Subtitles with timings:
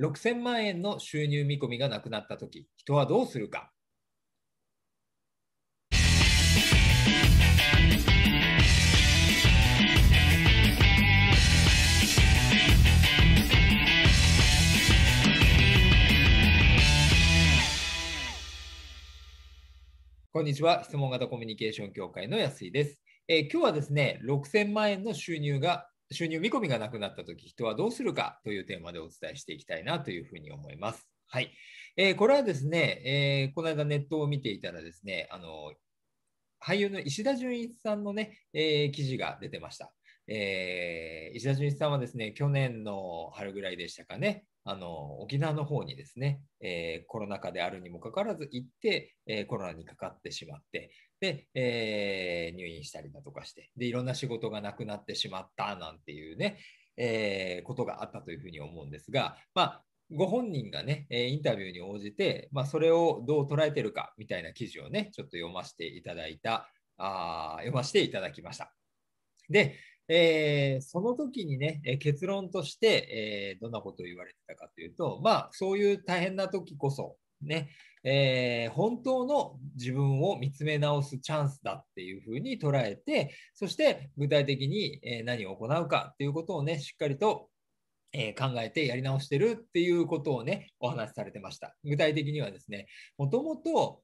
[0.00, 3.70] 6000万円の収入見込みがなくなったとき、人はどうするか？
[20.32, 20.82] こんにちは。
[20.82, 23.02] 質問型コミュニケーション協会の安井です。
[23.28, 31.08] えー、今日はですね、6000万円の収入が収入見込みがなくなったとき、人はどうするかというテーマでお伝えしていきたいなというふうに思います。
[31.28, 31.52] はい。
[31.96, 35.72] えー、これはですね、えー、この間ネットを見ていたらですね、あの
[36.64, 39.92] 俳優の石田純一さんのね、えー、記事が出てました。
[40.28, 56.58] えー、石田純一さんはですね、去年の春ぐらいでしたかね、あの沖縄の方にですね、えー、コロナ禍であるにもかかわらず行って、えー、コロナにかかってしまって、で、えー、入院したりだとかしてで、いろんな仕事がなくなってしまったなんていうね、
[56.96, 68.74] えことがあったというふうに思うんですが、まあ、ご本人がね、インタビューに応じて、まあ、それをどう捉えてるかみたいな記事をね、ちょっと読ませていただいた、あ読ませていただきました。
[69.48, 69.76] で、
[70.14, 77.70] えー、その時にね、え結論として、えー、どんなことを言われてたかというと、まあ、そういう大変な時こそ、ね、
[78.04, 87.48] えー、本当の自分を見つめ直すチャンスだっていうふうに捉えて、そして具体的にえ何を行うかっていうことをね、しっかりと
[88.12, 91.74] え考えてやり直してるっていうことをね、お話しされてました。
[91.84, 94.02] 具体的にはですね、もともと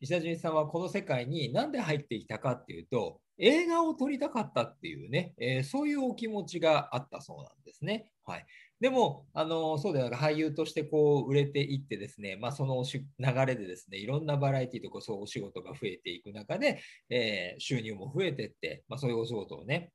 [0.00, 8.10] 石田純一さんはこの世界に何で入ってきたかっていうと、映画を撮りたかったっていうね、えー、そういうお気持ちがあったそうなんですね。
[8.24, 8.46] はい、
[8.80, 13.02] でも、あのそうではなく俳優としてこう売れていってですね、まあ、その流
[13.46, 19.90] れでですね、いろんなバラエティとかそうお仕事が増えていく中で、えー、収入も増えてって、まあ、そういうお仕事をね、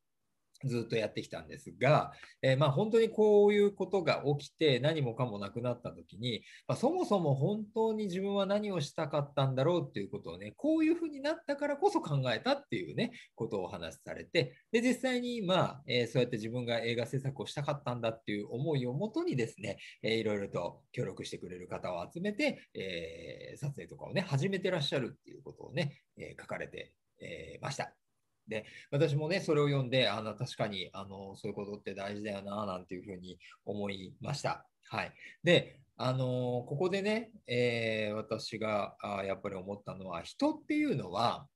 [0.66, 28.05] ずっとやってきたんですが、えー、まあ本当にこういうことが起きて何もかもなくなった時に、まあ、そもそも本当に自分は何をしたかったんだろうっていうことをねこういうふうになったからこそ考えたっていうねことをお話しされてで実際にまあ、えー、そうやって自分が映画制作をしたかったんだっていう思いをもとにですね、えー、いろいろと協力してくれる方を集めて、えー、撮影とかをね始めてらっしゃるっていうことをね、え書かれて、えました。
[28.48, 34.66] で私もねそれを読んであの確かにあのそういうことって大事だよななんていうふうに思いました。
[34.90, 35.14] はい、
[35.44, 41.48] であのここでね、えー、私があやっぱり思ったのは人っていうのは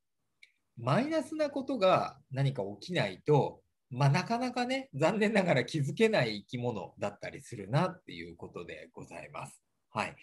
[0.78, 9.62] マイナスなことが何か起きないと、まあ、なかなかね残念ながら気づけない生き物だったりするなっていうことでございます。
[9.92, 10.16] はい、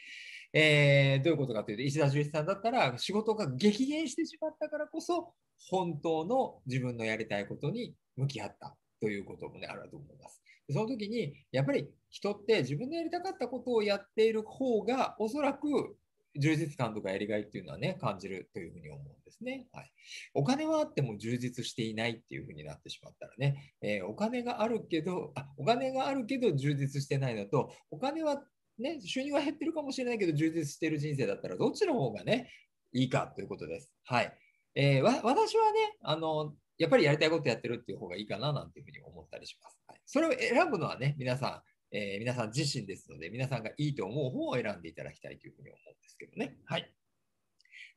[0.53, 5.35] えー、どういうことかというと、石田純一さんだったら、仕事が激減してしまったからこそ、
[5.71, 10.43] 本当の自分のやりたいことに向き合ったということもね、あると思います。
[10.71, 15.97] その時に、やっぱり人って自分のやりたかったことをやっている方が、おそらく
[16.39, 19.67] 充実感とかやりがいっていうのはね、感じるというふうに思うんですね。
[19.73, 19.93] はい、
[20.35, 28.43] お金はあっても充実していないっていうふうになってしまったらね、えー、お金があるけどあ、お金があるけど充実してないのと、お金は
[28.79, 32.51] ね、収入は減ってるかもしれないけど、充実してる人生だったら、どっちの方がね、
[32.93, 33.93] いいかということです。
[34.05, 34.39] はい。
[34.77, 39.81] えー、私はね、あの、やっぱりやりたいことやってるっていう方がいいかななんていうふうに思ったりします。
[39.89, 46.59] はい、それを選ぶのはね、皆さん、えー、皆さん自身ですので、皆さんがいいと思う方を選んでいただきたいというふうに思うんですけどね。
[46.67, 46.93] はい。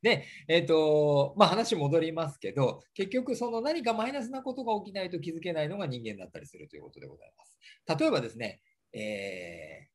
[0.02, 7.58] で、えっ、ー、と、まあ話戻りますけど、結局その何かマイナスなことが起きないと気づけないのが人間だったりするということでございます。
[8.00, 8.62] 例えばですね、
[8.94, 9.88] え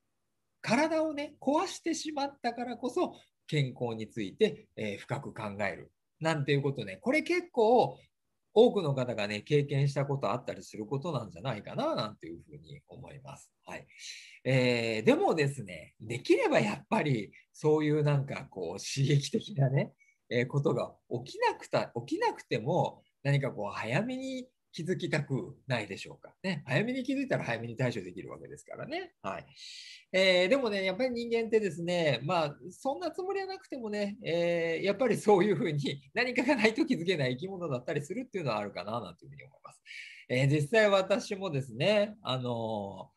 [0.60, 3.14] 体をね、壊してしまったからこそ、
[3.46, 5.92] 健康について、えー、深く考える。
[6.20, 7.98] なんていうことね、これ結構
[8.54, 13.50] 多くの方がね、経験したことあったりすることなんじゃないかな、なんていうふうに思います。
[13.66, 13.86] はい。
[14.44, 19.92] えー、でもですね、できればやっぱり、そういうなんかこう、刺激的なね、
[20.30, 26.34] えー、ことが起きなくた、起きなくても、何かこう、早めに気づきたくないでしょうか。
[26.42, 29.12] ね、早めに気づいたら早めに対処できるわけですからね。
[29.22, 29.46] はい
[30.12, 39.82] えー、でもね、やっぱり人間ってですね、まあ、そんなつもりはなくてもね、えー、やっぱりそういうふうに 何かがないと気づけない生き物だったりするっていうのはあるかななんていうふうに思います。
[40.28, 43.10] えー、実際私もですね、あの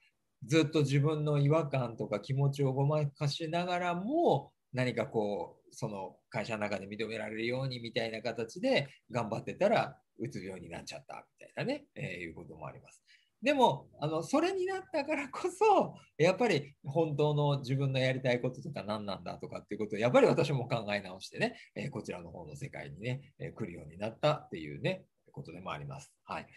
[0.46, 13.04] ずっと自分の違和感とか気持ちをごまかしながらも、何かこう、その会社の中で認められるようにみたいな形で頑張ってたら、うつ病になっちゃったみたいなね、えー、いうこともあります。
[13.42, 26.12] でもあのそれになったからこそやっぱり本当の自分のやりたいこととか何なんだとかっていうことをやっぱり私も考え直してね、えー、こちらの方の世界にね、えー、来るようになったっていうねことでもあります。
[26.24, 26.48] はい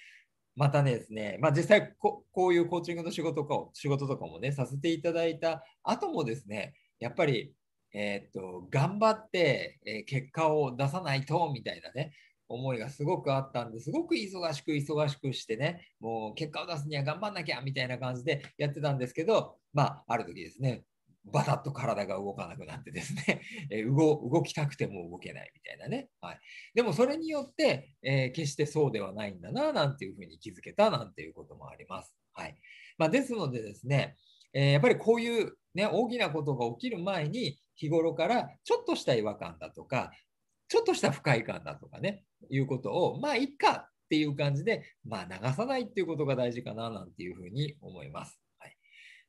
[0.56, 7.52] またねですね、まあ、実際こういうコーチングの仕事とか仕事とかもねさせていただいた後もですねやっぱり、
[7.92, 12.12] えー、っと頑張って、え、結果を出さないとみたいなね
[12.48, 20.84] 思いがすごくあったんですごく忙しく忙しくしてねもう結果を出すには頑張んなきゃみたいな感じでやってたんですけどまあある時ですね
[21.24, 26.08] バタッと体が動かなくなってですね、 え動動きたくても動けないみたいなね。
[26.20, 26.40] はい、
[26.74, 32.14] でもそれによって、えー、決してそうではないんだな、なんていうふうに気づけたなんていうこともあります。
[32.32, 32.56] はい
[32.96, 34.16] まあ、ですのでですね、
[34.52, 40.10] えー、やっぱりこういう、ね、大きなことが起きる前に日頃からちょっとした違和感だとか、
[40.68, 48.40] ちょっとした不快感だとかね、いうことを、まあいいかっていう感じで、まあ流さないっていうことが大事かななんていうふうに思います。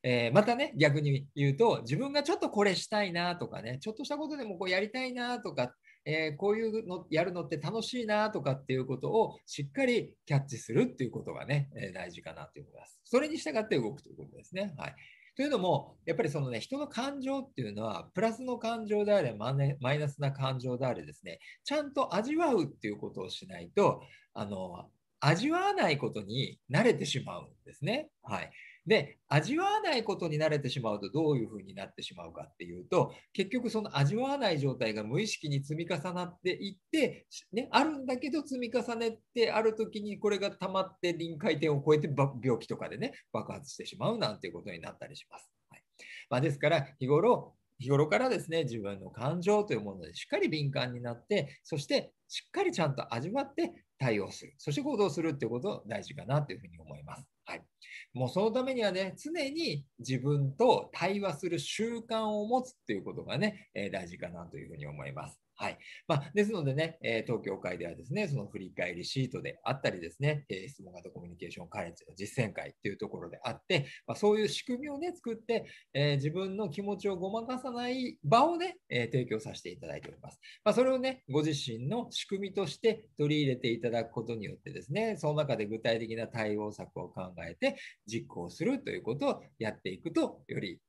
[0.04, 13.00] えー、またね、逆に言うと、自分がちょっとこれしたいなとかね、ちょっとしたことでもこうやりたいなとか、えー、こういうのやるのって楽しいなとかっていうことをしっかりキャッチするっていうことがね、えー、大事かなと思います。
[13.04, 14.74] それに従って動くということですね。
[14.76, 14.96] はい。
[15.36, 19.54] というのも、やっぱりそのね、人の感情っていうのは、プラスの感情であれ、マ
[19.94, 24.02] イナスな感情であれですね、ちゃんと味わうっていうことをしないと、
[24.34, 24.90] あの、
[25.20, 28.10] 味わわないことに慣れてしまうんですね。
[28.24, 28.52] はい。
[28.86, 42.10] で、味わわないことに慣れてしまうとどういうふうになってしまうかっていうと、結局その味わわない状態が無意識に積み重なっていって、ね、あるんだけど積み重ねてある時にこれが溜まって臨界点を超えて
[42.44, 45.52] 病気とかでね、爆発してしまうなんていうことになったりします。
[45.70, 45.84] はい
[46.30, 57.26] まあ、ですから日頃、日頃からですね、自分の感情というものでしっかり敏感になって、そしてしっかりちゃんと味わって対応する、そして行動するっていうこと大事かなというふうに思います。
[57.46, 57.71] はい。
[58.14, 65.42] もうそのためにはね、常に自分と対話する習慣を持つっていうことがね、えー、大事かなというふうに思います。
[65.62, 80.40] はいまあ、ですのでね、え東京会ではですね、その振り返りシートであったりですね、え質問型コミュニケーションカレッジの実践会というところであって、まあ、そういう仕組みをね、作って、えー、自分の気持ちをごまかさない場をね、えー、提供させていただいております。
[80.66, 87.71] まあ、それをね、ご自身の仕組みとして取り入れていただくことによってですね、その中で具体的な対応策を考えて
[88.06, 90.80] 実行するということをやっていくと、より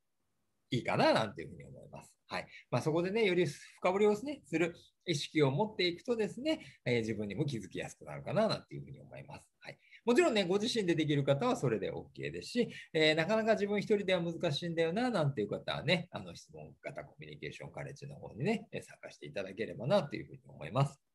[0.71, 2.13] いいかななんていうふうに思います。
[2.29, 4.75] はいまあ、そこでね、より深掘りを、ね、する
[5.05, 9.45] 意識を持っていくとですね、えー、自分にも気づきやすくなるかななんていうふうに思います。
[9.61, 21.12] はいもちろんね、ご自身でできる方はそれで OK ですし、えー、なかなか自分一人では難しいんだよな、なんていう方はね、あの質問型コミュニケーションカレッジの方にね、参加していただければなというふうに思います。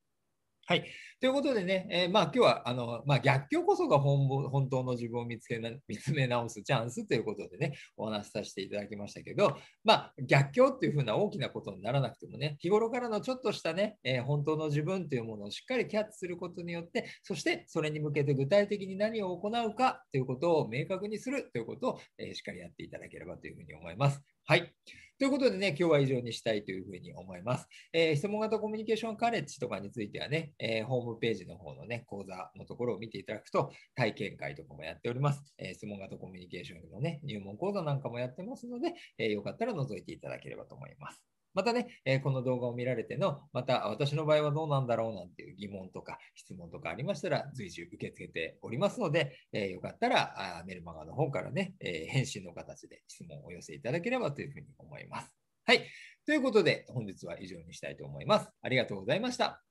[0.69, 0.84] はい。
[1.22, 9.56] ということでね、えー、まあ今日はあの、まあ、逆境こそが本本当の自分を見つけな 見つめ直すチャンスということでね、お話しさせていただきましたけど、
[9.86, 24.37] まあ逆境っていうふうな大きなことにならなくてもね、日頃からのちょっとしたね、えー、本当の自分というものをしっかりキャッチすることによって、そしてそれに向けて具体的に何を行うかということを明確にするということを、えー、しっかりやっていただければというふうに思います。
[24.50, 24.74] はい。
[25.20, 27.68] ということでね、今日は以上にしたいというふうに思います。
[27.92, 35.54] えー、質問型コミュニケーションカレッジとかについてはね、えー、ホームページの方のね、講座のところを見ていただくと、体験会とかもやっております。
[35.58, 41.22] えー、質問型コミュニケーションのね、入門講座なんかもやってますので、えよかったら覗いていただければと思います。
[41.54, 55.32] またね、えこの動画を見られての、また私の場合はどうなんだろうなんていう疑問とか質問とかありましたら、随時受け付けておりますので、えよかったらあメルマガの方からね、え返信の形で質問をお寄せいただければというふうに思います。
[55.66, 55.86] はい。
[56.26, 58.50] ということで、本日は以上にしたいと思います。
[58.62, 59.67] ありがとうございました。